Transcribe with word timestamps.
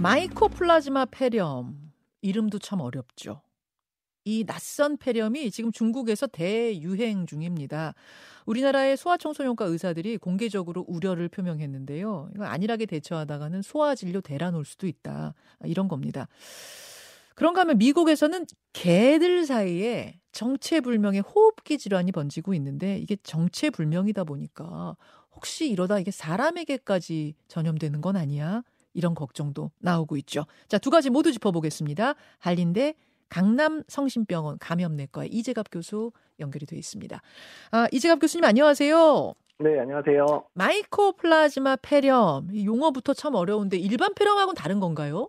마이코플라즈마 0.00 1.06
폐렴 1.06 1.90
이름도 2.22 2.60
참 2.60 2.80
어렵죠. 2.80 3.42
이 4.24 4.44
낯선 4.44 4.96
폐렴이 4.96 5.50
지금 5.50 5.72
중국에서 5.72 6.28
대유행 6.28 7.26
중입니다. 7.26 7.94
우리나라의 8.46 8.96
소아청소년과 8.96 9.64
의사들이 9.64 10.18
공개적으로 10.18 10.84
우려를 10.86 11.28
표명했는데요. 11.28 12.30
이거 12.32 12.44
안일하게 12.44 12.86
대처하다가는 12.86 13.62
소아진료 13.62 14.20
대란 14.20 14.54
올 14.54 14.64
수도 14.64 14.86
있다. 14.86 15.34
이런 15.64 15.88
겁니다. 15.88 16.28
그런가 17.34 17.62
하면 17.62 17.78
미국에서는 17.78 18.46
개들 18.72 19.46
사이에 19.46 20.20
정체불명의 20.30 21.22
호흡기 21.22 21.76
질환이 21.76 22.12
번지고 22.12 22.54
있는데 22.54 22.98
이게 22.98 23.16
정체불명이다 23.16 24.22
보니까 24.22 24.96
혹시 25.34 25.68
이러다 25.68 25.98
이게 25.98 26.12
사람에게까지 26.12 27.34
전염되는 27.48 28.00
건 28.00 28.16
아니야? 28.16 28.62
이런 28.98 29.14
걱정도 29.14 29.70
나오고 29.78 30.16
있죠. 30.18 30.44
자, 30.66 30.76
두 30.76 30.90
가지 30.90 31.08
모두 31.08 31.30
짚어보겠습니다. 31.30 32.16
한린대 32.40 32.94
강남 33.28 33.84
성심병원 33.86 34.58
감염내과 34.58 35.26
이재갑 35.26 35.66
교수 35.70 36.10
연결이 36.40 36.66
돼 36.66 36.76
있습니다. 36.76 37.22
아, 37.70 37.86
이재갑 37.92 38.18
교수님 38.20 38.44
안녕하세요. 38.44 39.34
네, 39.60 39.78
안녕하세요. 39.78 40.26
마이코플라즈마 40.54 41.76
폐렴 41.80 42.48
용어부터 42.52 43.14
참 43.14 43.36
어려운데 43.36 43.76
일반 43.76 44.14
폐렴하고는 44.14 44.56
다른 44.56 44.80
건가요? 44.80 45.28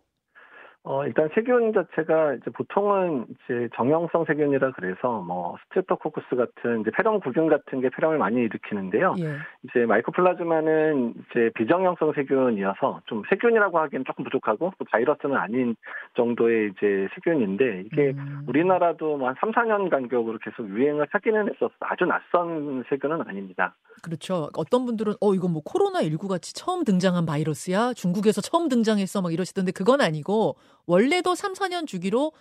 어, 0.84 1.06
일단 1.06 1.30
세균 1.36 1.74
자체가 1.74 2.36
이제 2.36 2.50
보통은 2.52 3.26
이제 3.30 3.68
정형성 3.76 4.24
세균이라 4.26 4.72
그래서 4.72 5.22
뭐 5.22 5.58
스트레프토코쿠스 5.66 6.36
같은 6.38 6.82
이제 6.82 6.92
폐렴 6.96 7.20
구균 7.20 7.50
같은 7.50 7.82
게 7.82 7.90
폐렴을 7.90 8.18
많이 8.18 8.38
일으키는데요. 8.38 9.16
예. 9.20 9.36
이제 9.66 9.86
마이코플라즈마는 9.86 11.16
이제 11.20 11.52
비정형성 11.56 12.14
세균이어서 12.14 13.02
좀 13.08 13.24
세균이라고 13.30 13.78
하기엔 13.78 14.06
조금 14.06 14.24
부족하고 14.24 14.72
또 14.80 14.86
바이러스는 14.90 15.36
아닌 15.36 15.76
정도의 16.16 16.72
이제 16.72 17.10
세균인데 17.14 17.84
이게 17.88 18.14
음. 18.16 18.46
우리나라도 18.48 19.18
뭐한 19.18 19.36
3, 19.42 19.52
4년 19.52 19.90
간격으로 19.90 20.40
계속 20.42 20.70
유행을 20.70 21.08
하기는 21.12 21.50
했었어. 21.50 21.74
아주 21.82 22.06
낯선 22.06 22.86
세균은 22.90 23.24
아닙니다. 23.28 23.76
그렇죠. 24.02 24.50
어떤 24.56 24.86
분들은 24.86 25.16
어 25.20 25.34
이거 25.34 25.50
뭐 25.50 25.62
코로나 25.64 26.02
19 26.04 26.30
같이 26.30 26.54
처음 26.54 26.86
등장한 26.86 27.26
바이러스야? 27.26 27.94
중국에서 27.94 28.40
처음 28.40 28.70
등장했어 28.70 29.22
막 29.22 29.34
이러시던데 29.34 29.74
그건 29.74 30.00
아니고 30.00 30.56
원래도 30.90 31.36
3, 31.36 31.54
4년 31.54 31.86
주기로 31.86 32.32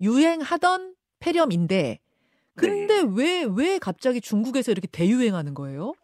유행하던 0.00 0.94
폐렴인데 1.18 1.98
근데 2.56 3.02
왜왜 3.02 3.44
네. 3.44 3.54
왜 3.56 3.78
갑자기 3.78 4.20
중국에서 4.20 4.70
이렇게 4.70 4.86
대유행하는 4.90 5.54
거예요? 5.54 5.94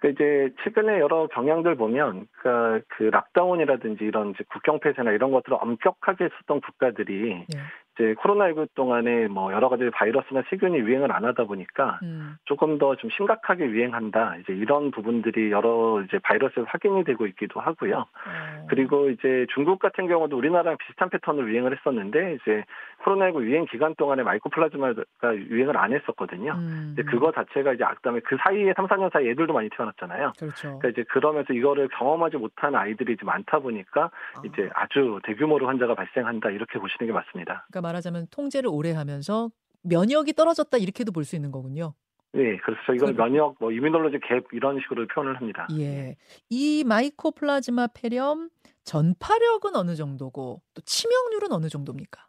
그 0.00 0.08
이제 0.08 0.52
최근에 0.62 0.98
여러 1.00 1.28
경향들 1.28 1.76
보면 1.76 2.26
그, 2.32 2.82
그 2.88 3.04
lockdown이라든지 3.04 4.04
이런 4.04 4.30
이제 4.30 4.44
국경 4.52 4.80
폐쇄나 4.80 5.12
이런 5.12 5.30
것들을 5.30 5.56
엄격하게 5.58 6.24
했었던 6.24 6.60
국가들이 6.60 7.46
네. 7.48 7.58
이제 7.94 8.14
코로나19 8.14 8.68
동안에 8.74 9.28
뭐 9.28 9.52
여러 9.52 9.68
가지 9.68 9.90
바이러스나 9.90 10.42
세균이 10.48 10.78
유행을 10.78 11.12
안 11.12 11.24
하다 11.24 11.44
보니까 11.44 12.00
음. 12.02 12.36
조금 12.44 12.78
더 12.78 12.92
좀 13.02 13.10
심각하게 13.10 13.66
유행한다. 13.66 14.36
이제 14.36 14.52
이런 14.52 14.90
부분들이 14.90 15.50
여러 15.50 16.02
이제 16.02 16.18
바이러스 16.22 16.60
확인이 16.66 17.02
되고 17.04 17.26
있기도 17.26 17.60
하고요. 17.60 18.06
음. 18.26 18.66
그리고 18.68 19.10
이제 19.10 19.46
중국 19.54 19.78
같은 19.78 20.06
경우도 20.06 20.36
우리나라랑 20.36 20.76
비슷한 20.78 21.10
패턴으로 21.10 21.48
유행을 21.48 21.76
했었는데 21.76 22.38
이제 22.40 22.64
코로나19 23.04 23.42
유행 23.42 23.64
기간 23.66 23.94
동안에 23.96 24.22
마이코플라즈마가 24.22 25.36
유행을 25.36 25.76
안 25.76 25.92
했었거든요. 25.92 26.52
음. 26.52 26.90
이제 26.92 27.02
그거 27.02 27.32
자체가 27.32 27.72
이제 27.72 27.84
그다음에 27.84 28.20
그 28.20 28.36
사이에 28.40 28.72
3, 28.76 28.86
4년 28.86 29.12
사이 29.12 29.28
애들도 29.30 29.52
많이 29.52 29.68
태어났잖아요. 29.70 30.32
그렇죠. 30.38 30.78
그러니까 30.78 30.88
이제 30.88 31.02
그러면서 31.10 31.52
이거를 31.52 31.88
경험하지 31.88 32.36
못한 32.36 32.74
아이들이 32.76 33.14
이제 33.14 33.24
많다 33.24 33.58
보니까 33.58 34.04
아. 34.04 34.42
이제 34.44 34.70
아주 34.74 35.18
대규모로 35.24 35.66
환자가 35.66 35.94
발생한다 35.94 36.50
이렇게 36.50 36.78
보시는 36.78 37.06
게 37.08 37.12
맞습니다. 37.12 37.66
그러니까 37.70 37.81
말하자면 37.82 38.28
통제를 38.30 38.70
오래 38.70 38.92
하면서 38.92 39.50
면역이 39.82 40.32
떨어졌다 40.34 40.76
이렇게도 40.78 41.12
볼 41.12 41.24
수 41.24 41.36
있는 41.36 41.50
거군요. 41.50 41.94
네, 42.32 42.56
그래서 42.64 42.94
이건 42.94 43.14
그, 43.14 43.20
면역, 43.20 43.56
뭐 43.60 43.70
immunology 43.72 44.16
gap 44.18 44.46
이런 44.52 44.80
식으로 44.80 45.06
표현을 45.08 45.36
합니다. 45.36 45.66
예, 45.78 46.16
이 46.48 46.82
마이코플라즈마 46.86 47.88
폐렴 47.94 48.48
전파력은 48.84 49.76
어느 49.76 49.94
정도고 49.94 50.62
또 50.74 50.82
치명률은 50.82 51.52
어느 51.52 51.68
정도입니까? 51.68 52.26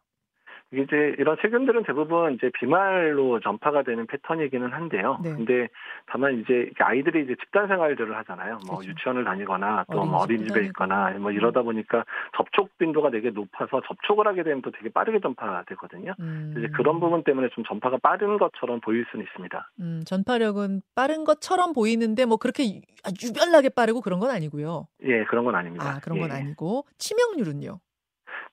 이제 0.74 1.16
이런 1.20 1.38
세균들은 1.42 1.84
대부분 1.84 2.34
이제 2.34 2.50
비말로 2.60 3.40
전파가 3.40 3.84
되는 3.84 4.08
패턴이기는 4.08 4.72
한데요. 4.72 5.20
네. 5.24 5.34
근데 5.34 5.68
다만 6.08 6.40
이제 6.40 6.72
아이들이 6.80 7.24
이제 7.24 7.36
집단 7.40 7.68
생활들을 7.68 8.16
하잖아요. 8.18 8.60
뭐 8.66 8.78
그렇죠. 8.78 8.90
유치원을 8.92 9.24
다니거나 9.24 9.86
또뭐 9.92 10.18
어린이집에 10.24 10.66
있거나 10.68 11.12
뭐 11.20 11.32
이러다 11.32 11.62
보니까 11.62 12.06
접촉 12.36 12.78
빈도가 12.78 13.12
되게 13.12 13.30
높아서 13.30 13.82
접촉을 13.88 14.28
하게 14.28 14.44
되면 14.44 14.62
또 14.62 14.72
되게 14.72 14.90
빠르게 14.90 15.20
전파되거든요. 15.20 16.16
음. 16.20 16.56
이제 16.58 16.68
그런 16.76 17.00
부분 17.00 17.24
때문에 17.24 17.50
좀 17.54 17.64
전파가 17.64 17.98
빠른 18.02 18.38
것처럼 18.38 18.82
보일 18.82 19.06
수는 19.12 19.26
있습니다. 19.26 19.72
음, 19.80 20.02
전파력은 20.06 20.82
빠른 20.96 21.24
것처럼 21.24 21.74
보이는데 21.74 22.26
뭐 22.26 22.38
그렇게 22.38 22.82
유별나게 23.24 23.70
빠르고 23.70 24.02
그런 24.02 24.20
건 24.20 24.32
아니고요. 24.32 24.88
예, 25.04 25.24
그런 25.26 25.46
건 25.46 25.56
아닙니다. 25.56 25.86
아, 25.88 26.00
그런 26.00 26.20
건 26.20 26.30
예. 26.30 26.34
아니고 26.36 26.86
치명률은요? 26.98 27.80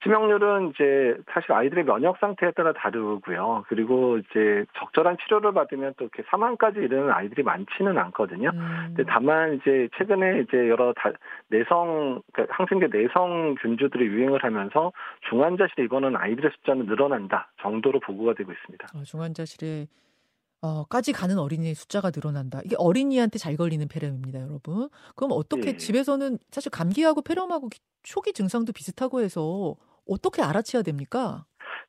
치명률은 0.03 0.71
이제 0.71 1.17
사실 1.33 1.53
아이들의 1.53 1.85
면역 1.85 2.17
상태에 2.19 2.53
따라 2.53 2.73
다르고요. 2.73 3.65
그리고 3.69 4.19
이제 4.19 4.65
적절한 4.79 5.19
치료를 5.23 5.53
받으면 5.53 5.95
또 5.99 6.05
이렇게 6.05 6.23
사망까지 6.31 6.79
이르는 6.79 7.11
아이들이 7.11 7.43
많지는 7.43 7.99
않거든요. 7.99 8.51
음. 8.55 8.95
근데 8.97 9.05
다만 9.07 9.57
이제 9.57 9.89
최근에 9.99 10.41
이제 10.41 10.69
여러 10.69 10.95
다, 10.95 11.13
내성 11.49 12.23
그러니까 12.33 12.55
항생제 12.57 12.89
내성 12.97 13.57
균주들이 13.61 14.07
유행을 14.07 14.43
하면서 14.43 14.93
중환자실에 15.29 15.85
입원하는 15.85 16.19
아이들의 16.19 16.51
숫자는 16.57 16.87
늘어난다 16.87 17.53
정도로 17.61 18.01
보고가 18.01 18.35
되고 18.35 18.51
있습니다. 18.53 18.87
어, 18.95 19.03
중환자실에 19.03 19.87
어 20.63 20.85
까지 20.85 21.13
가는 21.13 21.39
어린이의 21.39 21.75
숫자가 21.75 22.11
늘어난다. 22.15 22.61
이게 22.65 22.77
어린이한테 22.79 23.39
잘 23.39 23.57
걸리는 23.57 23.87
폐렴입니다, 23.89 24.41
여러분. 24.41 24.91
그럼 25.17 25.31
어떻게 25.33 25.71
예. 25.71 25.77
집에서는 25.77 26.39
사실 26.51 26.71
감기하고 26.71 27.23
폐렴하고 27.23 27.71
초기 28.03 28.33
증상도 28.33 28.73
비슷하고 28.73 29.21
해서 29.21 29.75
어떻게 30.09 30.43
알아채야 30.43 30.83
됩니까? 30.83 31.45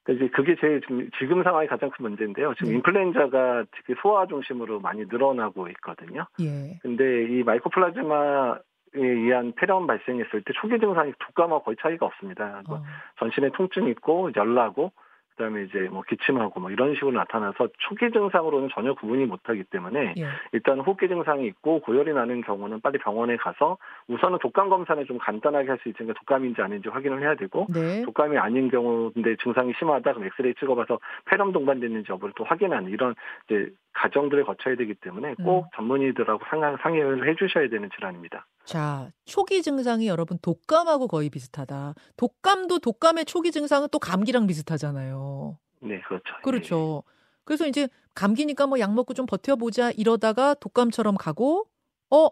이제 0.10 0.28
그게 0.30 0.56
제일 0.60 0.82
지금, 0.82 1.10
지금 1.20 1.44
상황이 1.44 1.68
가장 1.68 1.90
큰 1.92 2.04
문제인데요. 2.04 2.54
지금 2.56 2.72
네. 2.72 2.76
인플루엔자가 2.78 3.66
특히 3.76 3.94
소아 4.02 4.26
중심으로 4.28 4.80
많이 4.80 5.06
늘어나고 5.06 5.68
있거든요. 5.70 6.26
예. 6.42 6.80
근데 6.82 7.26
이 7.26 7.44
마이코플라즈마 7.44 8.58
에 8.94 9.00
의한 9.00 9.54
폐렴 9.56 9.88
발생했을 9.88 10.42
때 10.42 10.52
초기 10.60 10.78
증상이 10.78 11.14
독감하고 11.18 11.64
거의 11.64 11.78
차이가 11.82 12.08
없습니다. 12.08 12.62
어. 12.68 12.84
전신에 13.20 13.52
통증 13.54 13.88
있고 13.88 14.32
열나고 14.36 14.92
그다음에 15.42 15.64
이제 15.64 15.90
뭐 15.92 16.04
기침하고 16.04 16.60
뭐 16.60 16.72
이런 16.72 16.94
식으로 16.94 17.12
나타나서 17.12 17.70
초기 17.80 18.12
증상으로는 18.12 18.70
전혀 18.74 18.94
구분이 18.94 19.26
못하기 19.26 19.64
때문에 19.66 20.14
예. 20.18 20.28
일단 20.52 20.80
호흡기 20.80 21.08
증상이 21.08 21.48
있고 21.48 21.80
고열이 21.82 22.14
나는 22.14 22.42
경우는 22.42 22.82
빨리 22.82 23.00
병원에 23.00 23.36
가서 23.38 23.78
우선은 24.08 24.40
독감 24.40 24.70
검사는 24.70 25.04
좀 25.06 25.18
간단하게 25.18 25.68
할 25.68 25.82
수 25.82 25.90
있으니까 25.90 26.14
독감인지 26.14 26.62
아닌지 26.62 26.90
확인을 26.90 27.22
해야 27.22 27.34
되고 27.34 27.66
네. 27.74 28.04
독감이 28.04 28.38
아닌 28.38 28.70
경우 28.70 29.12
근데 29.14 29.36
증상이 29.42 29.74
심하다 29.80 30.14
그럼 30.14 30.28
엑스레이 30.28 30.54
찍어봐서 30.60 31.00
폐렴 31.26 31.52
동반됐는지 31.52 32.12
여부를 32.12 32.34
또 32.36 32.44
확인하는 32.44 32.92
이런 32.92 33.16
이제 33.46 33.70
과정들을 33.94 34.44
거쳐야 34.44 34.76
되기 34.76 34.94
때문에 34.94 35.36
꼭 35.44 35.66
음. 35.66 35.70
전문의들하고 35.76 36.44
상의를 36.82 37.28
해주셔야 37.30 37.70
되는 37.70 37.90
질환입니다. 37.96 38.46
자, 38.72 39.10
초기 39.26 39.62
증상이 39.62 40.08
여러분 40.08 40.38
독감하고 40.42 41.08
거의 41.08 41.30
비슷하다. 41.30 41.94
독감도 42.16 42.80
독감의 42.80 43.26
초기 43.26 43.52
증상은 43.52 43.90
또 43.92 44.00
감기랑 44.00 44.48
비슷하잖아요. 44.48 45.58
네, 45.82 46.00
그렇죠. 46.08 46.24
그렇죠. 46.42 47.04
네. 47.06 47.12
그래서 47.44 47.68
이제 47.68 47.90
감기니까 48.16 48.68
뭐 48.68 48.80
약 48.80 48.94
먹고 48.94 49.14
좀 49.14 49.26
버텨보자 49.26 49.92
이러다가 49.92 50.54
독감처럼 50.54 51.18
가고, 51.18 51.66
어, 52.12 52.30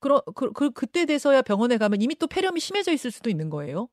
그러, 0.00 0.20
그, 0.34 0.50
그, 0.52 0.70
그때 0.70 1.06
돼서야 1.06 1.42
병원에 1.42 1.76
가면 1.78 2.00
이미 2.02 2.16
또 2.16 2.26
폐렴이 2.26 2.58
심해져 2.58 2.90
있을 2.90 3.12
수도 3.12 3.30
있는 3.30 3.48
거예요. 3.48 3.86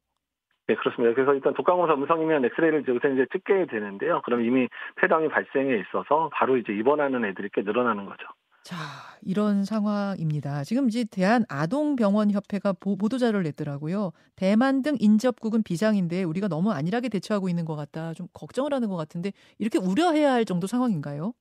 네, 0.68 0.76
그렇습니다. 0.76 1.14
그래서 1.14 1.36
일단 1.36 1.54
독감 1.54 1.78
검사 1.78 1.94
음성이면 1.94 2.44
엑스레이를 2.46 2.84
우선 2.90 3.13
이제 3.13 3.28
찍게 3.31 3.68
되는데요. 3.68 4.22
그럼 4.25 4.44
이미 4.44 4.68
폐렴이 4.96 5.30
발생해 5.30 5.80
있어서 5.81 6.30
바로 6.34 6.57
이제 6.57 6.74
입원하는 6.74 7.24
애들이 7.24 7.50
꽤 7.54 7.62
늘어나는 7.62 8.06
거죠. 8.06 8.25
자, 8.68 8.75
이런 9.22 9.64
상황입니다. 9.64 10.66
지금 10.66 10.90
이제 10.90 11.06
대한 11.10 11.46
아동병원 11.48 12.31
협회가 12.31 12.74
보도 12.74 13.18
자료를 13.18 13.44
냈더라고요. 13.44 14.12
대만 14.36 14.81
등 14.81 14.98
인접국은 15.00 15.64
비장인데 15.64 16.24
우리가 16.24 16.50
너무 16.50 16.72
안일하게 16.74 17.08
대처하고 17.08 17.48
있는 17.48 17.64
것 17.64 17.78
같다. 17.78 18.14
좀 18.14 18.28
걱정을 18.34 18.74
하는 18.74 18.90
것 18.90 18.98
같은데 18.98 19.31
이렇게 19.58 19.78
우려해야 19.80 20.34
할 20.34 20.44
정도 20.44 20.68
상황인가요? 20.68 21.31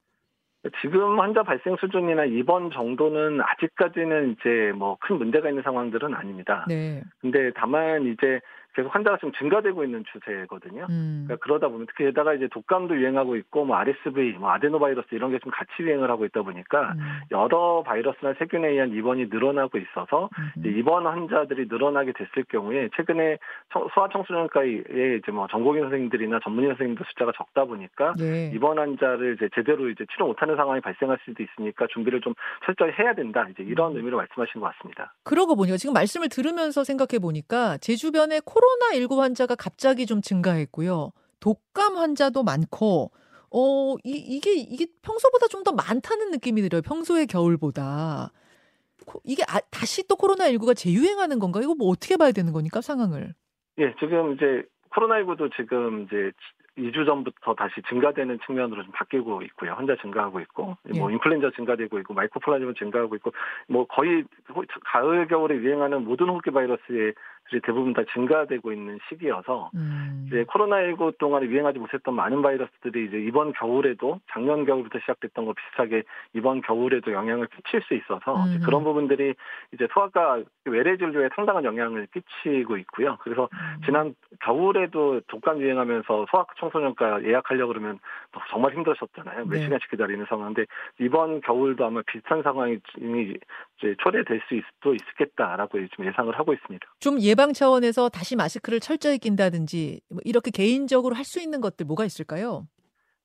지금 0.83 1.21
환자 1.21 1.43
발생 1.45 1.77
수준이나 1.81 2.25
입원 2.25 2.71
정도는 2.73 3.41
아직까지는 3.41 4.33
이제 4.33 4.73
뭐 4.77 4.97
큰 5.01 5.17
문제가 5.19 5.49
있는 5.49 5.63
상황들은 5.63 6.15
아닙니다. 6.15 6.65
네. 6.69 7.03
근데 7.21 7.53
다만 7.55 8.07
이제 8.07 8.41
계속 8.77 8.95
환자가 8.95 9.17
좀 9.19 9.33
증가되고 9.33 9.83
있는 9.85 10.05
추세거든요. 10.13 10.87
음. 10.91 11.25
그러니까 11.27 11.43
그러다 11.43 11.69
보면 11.69 11.87
특히 11.87 12.05
게다가 12.05 12.35
이제 12.35 12.47
독감도 12.53 12.95
유행하고 12.97 13.37
있고 13.37 13.65
뭐 13.65 13.77
RSV, 13.77 14.33
뭐 14.35 14.51
아데노바이러스 14.51 15.09
이런 15.13 15.31
게 15.31 15.39
좀 15.47 15.53
같이 15.53 15.71
유행을 15.81 16.11
하고 16.11 16.25
있다 16.25 16.43
보니까 16.43 16.93
음. 16.93 17.21
여러 17.31 17.83
바이러스나 17.87 18.35
세균에 18.39 18.69
의한 18.69 18.93
입원이 18.93 19.27
늘어나고 19.27 19.79
있어서 19.79 20.29
음. 20.59 20.67
입원 20.67 21.07
환자들이 21.07 21.67
늘어나게 21.69 22.13
됐을 22.13 22.45
경우에 22.49 22.89
최근에 22.97 23.39
소아청소년과에 23.95 25.19
이제 25.21 25.33
뭐 25.33 25.47
전공의 25.47 25.83
선생님들이나 25.83 26.41
전문의 26.43 26.71
선생님들 26.71 27.07
숫자가 27.07 27.33
적다 27.37 27.65
보니까 27.65 28.15
네. 28.19 28.51
입원 28.55 28.79
환자를 28.79 29.35
이제 29.37 29.49
제대로 29.55 29.89
이제 29.89 30.05
치료 30.13 30.27
못하는 30.27 30.57
상황이 30.57 30.81
발생할 30.81 31.19
수도 31.25 31.43
있으니까 31.43 31.87
준비를 31.93 32.21
좀 32.21 32.35
철저히 32.65 32.91
해야 32.99 33.15
된다. 33.15 33.47
이제 33.51 33.63
이런 33.63 33.93
음. 33.93 33.99
의미로 33.99 34.17
말씀하신 34.17 34.61
것 34.61 34.73
같습니다. 34.75 35.15
그러고 35.25 35.55
보니까 35.55 35.77
지금 35.77 35.93
말씀을 35.93 36.29
들으면서 36.29 36.83
생각해 36.83 37.21
보니까 37.21 37.79
제 37.79 37.95
주변에 37.95 38.41
코로 38.45 38.66
나19 38.93 39.19
환자가 39.19 39.55
갑자기 39.55 40.07
좀 40.07 40.21
증가했고요. 40.23 41.13
독감 41.41 41.97
환자도 41.97 42.43
많고 42.43 43.11
어, 43.51 43.95
이, 44.05 44.11
이게, 44.11 44.55
이게 44.55 44.87
평소보다 45.03 45.47
좀 45.49 45.63
더 45.65 45.73
많다는 45.73 46.31
느낌이 46.31 46.63
들어요. 46.63 46.83
평소의 46.83 47.27
겨울보다. 47.27 48.31
이게 49.25 49.43
아, 49.49 49.61
다시 49.71 50.07
또 50.09 50.17
코로나19가 50.17 50.77
재유행하는 50.77 51.39
건가? 51.39 51.61
이거 51.63 51.75
뭐 51.75 51.89
어떻게 51.89 52.17
봐야 52.17 52.33
되는 52.33 52.53
거니까, 52.53 52.81
상황을? 52.81 53.35
예, 53.79 53.95
지금 54.01 54.35
이제 54.35 54.63
코로나19도 54.95 55.51
지금 55.57 56.03
이제 56.05 56.33
2주 56.79 57.07
전부터 57.07 57.55
다시 57.55 57.81
증가되는 57.89 58.39
측면으로 58.47 58.83
좀 58.83 58.93
바뀌고 58.93 59.43
있고요. 59.43 59.73
환자 59.73 59.97
증가하고 59.97 60.41
있고, 60.41 60.77
예. 60.93 60.99
뭐 60.99 61.11
인플루엔자 61.11 61.51
증가되고 61.57 61.99
있고, 62.01 62.15
마이크로플라즈마 62.15 62.73
증가하고 62.79 63.17
있고, 63.17 63.33
뭐 63.69 63.87
거의 63.87 64.25
가을 64.85 65.27
겨울에 65.27 65.57
유행하는 65.57 66.05
모든 66.05 66.29
호흡기 66.29 66.51
바이러스의 66.51 67.15
대부분 67.63 67.93
다 67.93 68.03
증가되고 68.13 68.73
있는 68.73 68.99
시기여서 69.09 69.71
음. 69.75 70.25
이제 70.27 70.45
코로나19 70.45 71.19
동안에 71.19 71.47
유행하지 71.47 71.79
못했던 71.79 72.15
많은 72.15 72.43
바이러스들이 72.43 73.07
이제 73.07 73.19
이번 73.19 73.53
겨울에도 73.53 74.21
작년 74.33 74.65
겨울부터 74.65 74.99
시작됐던 75.01 75.45
거 75.45 75.53
비슷하게 75.53 76.03
이번 76.33 76.61
겨울에도 76.63 77.13
영향을 77.13 77.47
끼칠 77.47 77.83
수 77.83 77.95
있어서 77.95 78.35
음. 78.45 78.61
그런 78.65 78.83
부분들이 78.83 79.35
이제 79.73 79.87
소아과 79.93 80.43
외래 80.65 80.97
진료에 80.97 81.29
상당한 81.35 81.65
영향을 81.65 82.09
끼치고 82.13 82.79
있고요. 82.79 83.17
그래서 83.21 83.49
음. 83.53 83.83
지난 83.85 84.15
겨울에도 84.41 85.21
독감 85.29 85.61
유행하면서 85.61 86.27
소아 86.31 86.47
청소년과 86.71 87.25
예약하려고 87.25 87.69
그러면 87.73 87.99
정말 88.51 88.75
힘들었었잖아요. 88.75 89.45
몇 89.47 89.57
네. 89.57 89.65
시간씩 89.65 89.91
기다리는 89.91 90.25
상황인데 90.29 90.65
이번 91.01 91.41
겨울도 91.43 91.85
아마 91.85 92.03
비슷한 92.07 92.43
상황이 92.43 92.79
이제 92.97 93.95
초래될 94.03 94.41
수도 94.49 94.95
있겠다라고 94.95 95.79
지금 95.89 96.07
예상을 96.07 96.37
하고 96.39 96.53
있습니다. 96.53 96.87
좀 97.01 97.21
예방 97.21 97.53
차원에서 97.53 98.09
다시 98.09 98.37
마스크를 98.37 98.81
철저히 98.81 99.19
낀다든지 99.19 100.01
뭐 100.11 100.21
이렇게 100.25 100.51
개인적으로 100.51 101.15
할 101.15 101.27
수 101.27 101.41
있는 101.41 101.61
것들 101.61 101.87
뭐가 101.87 102.05
있을까요? 102.05 102.69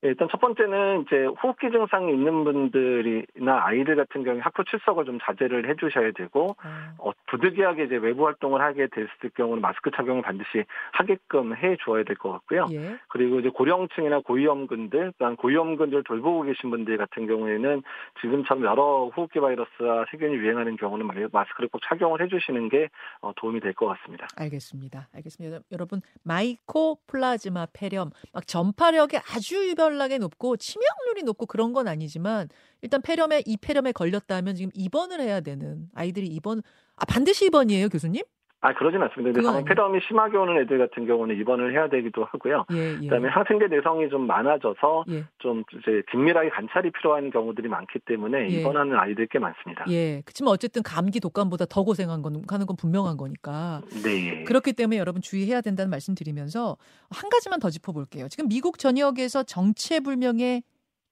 네, 0.01 0.09
일단 0.09 0.27
첫 0.31 0.41
번째는 0.41 1.03
이제 1.05 1.25
호흡기 1.25 1.69
증상이 1.69 2.11
있는 2.11 2.43
분들이나 2.43 3.65
아이들 3.65 3.95
같은 3.95 4.23
경우에 4.23 4.41
학교 4.41 4.63
출석을 4.63 5.05
좀 5.05 5.19
자제를 5.21 5.69
해주셔야 5.69 6.11
되고 6.11 6.55
음. 6.65 6.93
어, 6.97 7.11
부득이하게 7.27 7.83
이제 7.85 7.95
외부 7.97 8.25
활동을 8.25 8.61
하게 8.61 8.87
됐을 8.87 9.07
경우는 9.35 9.61
마스크 9.61 9.91
착용을 9.91 10.23
반드시 10.23 10.63
하게끔 10.91 11.55
해 11.55 11.77
주어야 11.83 12.03
될 12.03 12.15
것 12.15 12.31
같고요. 12.31 12.67
예. 12.71 12.97
그리고 13.09 13.39
이제 13.39 13.49
고령층이나 13.49 14.19
고위험군들, 14.19 15.13
또한 15.17 15.35
고위험군들 15.35 16.03
돌보고 16.03 16.43
계신 16.43 16.69
분들 16.69 16.97
같은 16.97 17.25
경우에는 17.27 17.81
지금처럼 18.21 18.63
여러 18.65 19.11
호흡기 19.15 19.39
바이러스와 19.39 20.05
세균이 20.11 20.35
유행하는 20.35 20.75
경우는 20.77 21.07
마스크를 21.31 21.69
꼭 21.69 21.79
착용을 21.87 22.21
해주시는 22.21 22.69
게 22.69 22.89
어, 23.21 23.31
도움이 23.35 23.59
될 23.59 23.71
것 23.73 23.87
같습니다. 23.87 24.27
알겠습니다. 24.37 25.07
알겠습니다. 25.15 25.59
여러분 25.71 26.01
마이코 26.23 26.97
플라즈마 27.07 27.67
폐렴 27.73 28.09
막 28.33 28.45
전파력이 28.45 29.17
아주 29.17 29.69
유별 29.69 29.90
치명률이 29.97 30.19
높고 30.19 30.57
치명률이 30.57 31.23
높고 31.23 31.45
그런 31.45 31.73
건 31.73 31.87
아니지만 31.87 32.49
일단 32.81 33.01
폐렴에 33.01 33.43
이 33.45 33.57
폐렴에 33.57 33.91
걸렸다면 33.91 34.55
지금 34.55 34.71
입원을 34.73 35.21
해야 35.21 35.41
되는 35.41 35.89
아이들이 35.93 36.27
입원 36.27 36.61
아 36.95 37.05
반드시 37.05 37.45
입원이에요, 37.45 37.89
교수님? 37.89 38.23
아 38.61 38.73
그러진 38.73 39.01
않습니다. 39.01 39.33
근데 39.33 39.41
당 39.41 39.65
폐렴이 39.65 39.99
심하게 40.07 40.37
오는 40.37 40.61
애들 40.61 40.77
같은 40.77 41.07
경우는 41.07 41.35
입원을 41.39 41.73
해야 41.73 41.89
되기도 41.89 42.25
하고요. 42.25 42.65
예, 42.71 42.95
예. 43.01 43.07
그다음에 43.07 43.27
항생제 43.27 43.67
내성이 43.67 44.07
좀 44.09 44.27
많아져서 44.27 45.05
예. 45.09 45.25
좀 45.39 45.63
이제 45.79 46.03
긴밀하게 46.11 46.49
관찰이 46.49 46.91
필요한 46.91 47.31
경우들이 47.31 47.67
많기 47.67 47.97
때문에 48.05 48.43
예. 48.51 48.59
입원하는 48.59 48.97
아이들 48.97 49.25
꽤 49.31 49.39
많습니다. 49.39 49.85
예. 49.89 50.21
그렇지만 50.25 50.53
어쨌든 50.53 50.83
감기 50.83 51.19
독감보다 51.19 51.65
더 51.65 51.83
고생한 51.83 52.21
건 52.21 52.43
하는 52.47 52.65
건 52.67 52.75
분명한 52.77 53.17
거니까. 53.17 53.81
네. 54.03 54.43
그렇기 54.43 54.73
때문에 54.73 54.99
여러분 54.99 55.23
주의해야 55.23 55.61
된다는 55.61 55.89
말씀드리면서 55.89 56.77
한 57.09 57.29
가지만 57.31 57.59
더 57.59 57.71
짚어볼게요. 57.71 58.27
지금 58.27 58.47
미국 58.47 58.77
전역에서 58.77 59.41
정체불명의 59.41 60.61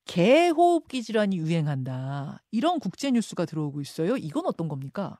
개호흡기 0.06 1.02
질환이 1.04 1.38
유행한다. 1.38 2.40
이런 2.52 2.80
국제 2.80 3.12
뉴스가 3.12 3.46
들어오고 3.46 3.82
있어요. 3.82 4.18
이건 4.18 4.46
어떤 4.46 4.68
겁니까? 4.68 5.18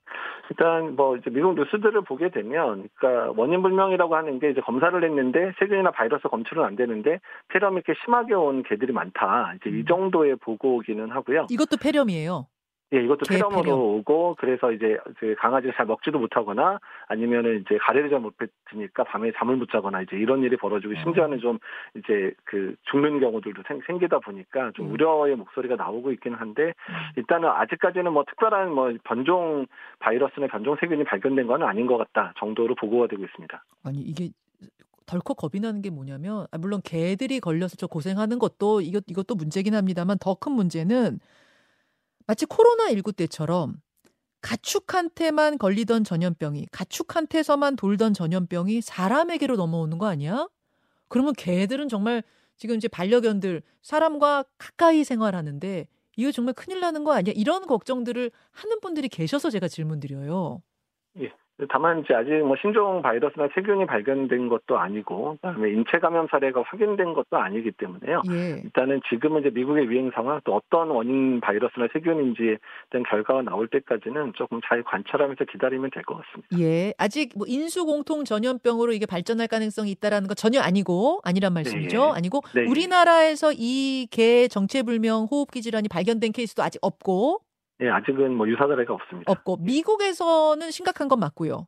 일단 0.50 0.96
뭐 0.96 1.16
이제 1.16 1.30
미국 1.30 1.54
뉴스들을 1.54 2.02
보게 2.04 2.30
되면 2.30 2.90
그러니까 2.96 3.34
원인 3.38 3.62
불명이라고 3.62 4.16
하는 4.16 4.40
게 4.40 4.50
이제 4.50 4.62
검사를 4.62 5.04
했는데 5.04 5.54
세균이나 5.60 5.92
바이러스 5.92 6.28
검출은 6.28 6.64
안 6.64 6.76
되는데 6.76 7.20
폐렴이 7.50 7.76
이렇게 7.76 7.94
심하게 8.04 8.34
온 8.34 8.64
개들이 8.64 8.92
많다. 8.92 9.54
이제 9.58 9.70
이 9.70 9.82
음. 9.82 9.86
정도의 9.86 10.38
보고기는 10.38 11.12
하고요. 11.12 11.48
이것도 11.52 11.78
폐렴이에요. 11.78 12.48
예, 12.92 13.04
이것도 13.04 13.20
폐렴으로 13.30 13.62
폐렴. 13.64 13.80
오고 13.80 14.36
그래서 14.40 14.72
이제 14.72 14.98
그 15.20 15.36
강아지가 15.38 15.74
잘 15.76 15.86
먹지도 15.86 16.18
못하거나 16.18 16.80
아니면은 17.08 17.62
이제 17.62 17.78
가래를 17.78 18.10
잘 18.10 18.20
못 18.20 18.34
뱉으니까 18.38 19.04
밤에 19.04 19.32
잠을 19.38 19.56
못 19.58 19.70
자거나 19.70 20.02
이제 20.02 20.18
이런 20.18 20.42
일이 20.44 20.58
벌어지고 20.58 20.94
어. 20.94 21.04
심지어는 21.04 21.40
좀 21.40 21.60
이제 21.96 22.34
그 22.46 22.76
죽는 22.92 23.20
경우들도 23.20 23.62
생, 23.86 24.00
기다 24.00 24.20
보니까 24.20 24.72
좀 24.76 24.88
음. 24.88 24.92
우려의 24.94 25.36
목소리가 25.36 25.76
나오고 25.76 26.12
있기는 26.14 26.38
한데 26.38 26.64
음. 26.64 26.94
일단은 27.16 27.48
아직까지는 27.50 28.12
뭐 28.12 28.24
특별한 28.26 28.74
뭐 28.74 28.92
변종 29.04 29.68
바이러스나 30.00 30.48
변종 30.48 30.76
세균이 30.80 31.04
발견된 31.04 31.46
건 31.48 31.64
아닌 31.64 31.86
것 31.86 31.98
같다 31.98 32.34
정도로 32.40 32.76
보고가 32.76 33.08
되고 33.08 33.24
있습니다. 33.24 33.64
아니 33.84 34.00
이게 34.00 34.30
덜컥 35.06 35.38
겁이 35.38 35.60
나는 35.62 35.82
게 35.82 35.90
뭐냐면 35.90 36.46
아, 36.52 36.58
물론 36.58 36.82
개들이 36.84 37.40
걸려서 37.40 37.76
저 37.78 37.88
고생하는 37.88 38.38
것도 38.40 38.82
이것 38.82 39.04
이것도 39.08 39.36
문제긴 39.36 39.76
합니다만 39.76 40.18
더 40.20 40.36
큰 40.36 40.54
문제는 40.54 41.20
마치 42.30 42.46
코로나19 42.46 43.16
때처럼 43.16 43.82
가축한테만 44.42 45.58
걸리던 45.58 46.04
전염병이 46.04 46.68
가축한테서만 46.72 47.76
돌던 47.76 48.14
전염병이 48.14 48.82
사람에게로 48.82 49.56
넘어오는 49.56 49.98
거 49.98 50.06
아니야? 50.06 50.48
그러면 51.08 51.34
개들은 51.34 51.90
정말 51.90 52.22
지금 52.56 52.76
이제 52.76 52.88
반려견들 52.88 53.64
사람과 53.82 54.46
가까이 54.60 55.04
생활하는데 55.04 55.88
이거 56.18 56.32
정말 56.32 56.54
큰일 56.54 56.82
나는 56.82 57.04
거 57.04 57.14
아니야? 57.14 57.34
이런 57.36 57.66
걱정들을 57.66 58.30
하는 58.52 58.80
분들이 58.80 59.10
계셔서 59.10 59.50
제가 59.50 59.68
질문 59.68 60.00
드려요. 60.00 60.62
예. 61.18 61.34
다만 61.68 62.00
이제 62.00 62.14
아직 62.14 62.32
뭐 62.40 62.56
신종 62.62 63.02
바이러스나 63.02 63.50
세균이 63.54 63.86
발견된 63.86 64.48
것도 64.48 64.78
아니고 64.78 65.34
그다음에 65.42 65.72
인체 65.72 66.00
감염 66.00 66.28
사례가 66.28 66.64
확인된 66.66 67.14
것도 67.14 67.38
아니기 67.38 67.72
때문에요. 67.72 68.22
예. 68.32 68.62
일단은 68.64 69.02
지금은 69.10 69.42
이제 69.42 69.50
미국의 69.50 69.86
유행 69.86 70.12
상황 70.12 70.40
또 70.46 70.56
어떤 70.56 70.90
원인 70.90 71.42
바이러스나 71.42 71.88
세균인지에 71.92 72.58
대한 72.92 73.04
결과가 73.10 73.42
나올 73.42 73.68
때까지는 73.68 74.34
조금 74.36 74.62
잘 74.66 74.84
관찰하면서 74.84 75.46
기다리면 75.46 75.90
될 75.92 76.04
것 76.04 76.22
같습니다. 76.22 76.58
예. 76.60 76.94
아직 76.98 77.34
뭐 77.38 77.46
인수 77.48 77.86
공통 77.86 78.24
전염병으로 78.24 78.94
이게 78.94 79.06
발전할 79.06 79.48
가능성이 79.48 79.92
있다라는 79.92 80.28
거 80.28 80.34
전혀 80.34 80.62
아니고 80.62 81.20
아니란 81.24 81.54
말씀이죠. 81.54 82.06
네. 82.06 82.12
아니고 82.16 82.42
네. 82.56 82.66
우리나라에서 82.68 83.52
이개 83.54 84.48
정체불명 84.48 85.28
호흡기 85.30 85.62
질환이 85.62 85.88
발견된 85.90 86.32
케이스도 86.32 86.64
아직 86.64 86.80
없고 86.82 87.42
예, 87.82 87.90
아직은 87.90 88.36
뭐 88.36 88.48
유사 88.48 88.68
사례가 88.68 88.94
없습니다. 88.94 89.32
없고 89.32 89.58
미국에서는 89.58 90.70
심각한 90.72 91.08
건 91.08 91.20
맞고요. 91.20 91.68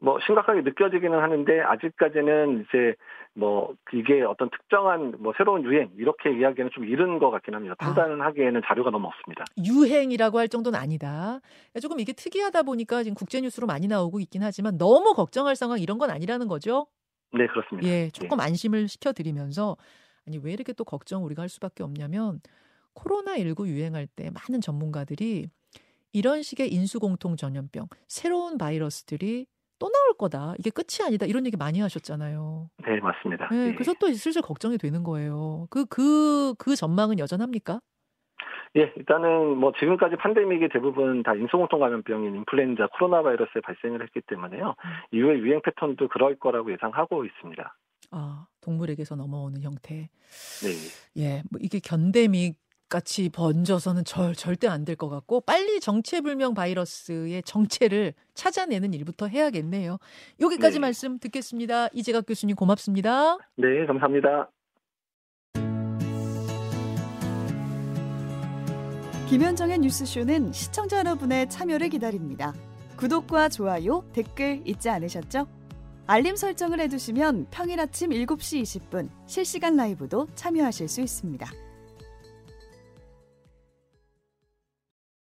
뭐 0.00 0.18
심각하게 0.26 0.62
느껴지기는 0.62 1.16
하는데 1.16 1.60
아직까지는 1.60 2.64
이제 2.64 2.96
뭐 3.34 3.72
이게 3.92 4.22
어떤 4.22 4.50
특정한 4.50 5.14
뭐 5.18 5.32
새로운 5.36 5.64
유행 5.64 5.90
이렇게 5.96 6.36
이야기는 6.36 6.70
좀 6.74 6.84
이른 6.84 7.20
것 7.20 7.30
같긴 7.30 7.54
합니다. 7.54 7.76
아. 7.78 7.86
판단하기에는 7.86 8.62
아. 8.64 8.66
자료가 8.66 8.90
너무 8.90 9.06
없습니다. 9.06 9.44
유행이라고 9.64 10.38
할 10.38 10.48
정도는 10.48 10.78
아니다. 10.78 11.40
조금 11.80 12.00
이게 12.00 12.12
특이하다 12.12 12.64
보니까 12.64 13.04
지금 13.04 13.14
국제 13.14 13.40
뉴스로 13.40 13.68
많이 13.68 13.86
나오고 13.86 14.18
있긴 14.20 14.42
하지만 14.42 14.76
너무 14.76 15.14
걱정할 15.14 15.54
상황 15.54 15.78
이런 15.78 15.98
건 15.98 16.10
아니라는 16.10 16.48
거죠. 16.48 16.88
네 17.32 17.46
그렇습니다. 17.46 17.88
예, 17.88 18.10
조금 18.10 18.38
네. 18.38 18.44
안심을 18.44 18.88
시켜드리면서 18.88 19.76
아니 20.26 20.38
왜 20.38 20.52
이렇게 20.52 20.72
또 20.72 20.84
걱정 20.84 21.24
우리가 21.24 21.42
할 21.42 21.48
수밖에 21.48 21.84
없냐면 21.84 22.40
코로나19 22.94 23.66
유행할 23.66 24.06
때 24.06 24.30
많은 24.30 24.60
전문가들이 24.60 25.48
이런 26.12 26.42
식의 26.42 26.72
인수공통 26.72 27.36
전염병, 27.36 27.86
새로운 28.06 28.58
바이러스들이 28.58 29.46
또 29.78 29.88
나올 29.88 30.14
거다. 30.16 30.54
이게 30.58 30.70
끝이 30.70 31.04
아니다. 31.04 31.26
이런 31.26 31.44
얘기 31.44 31.56
많이 31.56 31.80
하셨잖아요. 31.80 32.70
네, 32.86 33.00
맞습니다. 33.00 33.48
네, 33.48 33.68
네. 33.68 33.74
그래서 33.74 33.94
또 33.98 34.06
슬슬 34.12 34.40
걱정이 34.40 34.78
되는 34.78 35.02
거예요. 35.02 35.66
그, 35.70 35.86
그, 35.86 36.54
그 36.58 36.76
전망은 36.76 37.18
여전합니까? 37.18 37.80
예, 38.76 38.92
일단은 38.96 39.58
뭐 39.58 39.72
지금까지 39.78 40.16
팬데믹이 40.16 40.68
대부분 40.72 41.22
다 41.22 41.34
인수공통 41.34 41.80
감염병인 41.80 42.36
인플루엔자 42.36 42.88
코로나 42.98 43.22
바이러스에 43.22 43.60
발생을 43.62 44.02
했기 44.02 44.20
때문에요. 44.22 44.68
음. 44.68 44.90
이후에 45.12 45.38
유행 45.38 45.60
패턴도 45.62 46.08
그럴 46.08 46.38
거라고 46.38 46.72
예상하고 46.72 47.24
있습니다. 47.24 47.76
아, 48.12 48.46
동물에게서 48.62 49.16
넘어오는 49.16 49.62
형태. 49.62 50.08
네. 50.62 51.22
예, 51.22 51.42
뭐 51.50 51.58
이게 51.60 51.80
견데믹 51.80 52.61
같이 52.92 53.28
번져서는 53.30 54.04
절, 54.04 54.34
절대 54.34 54.68
안 54.68 54.84
될 54.84 54.96
것 54.96 55.08
같고 55.08 55.40
빨리 55.40 55.80
정체불명 55.80 56.54
바이러스의 56.54 57.42
정체를 57.44 58.12
찾아내는 58.34 58.92
일부터 58.94 59.26
해야겠네요. 59.26 59.98
여기까지 60.40 60.74
네. 60.74 60.80
말씀 60.80 61.18
듣겠습니다. 61.18 61.88
이재각 61.94 62.26
교수님 62.26 62.56
고맙습니다. 62.56 63.38
네, 63.56 63.86
감사합니다. 63.86 64.50
김현정의 69.28 69.78
뉴스쇼는 69.78 70.52
시청자 70.52 70.98
여러분의 70.98 71.48
참여를 71.48 71.88
기다립니다. 71.88 72.52
구독과 72.96 73.48
좋아요, 73.48 74.04
댓글 74.12 74.60
잊지 74.66 74.90
않으셨죠? 74.90 75.46
알림 76.06 76.36
설정을 76.36 76.80
해두시면 76.80 77.46
평일 77.50 77.80
아침 77.80 78.10
7시 78.10 78.62
20분 78.62 79.08
실시간 79.26 79.76
라이브도 79.76 80.26
참여하실 80.34 80.88
수 80.88 81.00
있습니다. 81.00 81.46